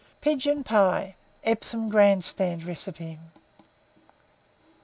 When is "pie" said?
0.63-1.13